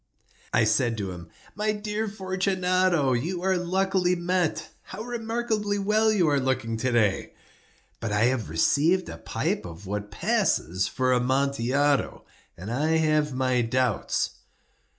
[0.51, 4.69] I said to him: "My dear Fortunato, you are luckily met.
[4.81, 7.33] How remarkably well you are looking to day!
[7.99, 12.25] But I have received a pipe of what passes for Amontillado,
[12.57, 14.39] and I have my doubts."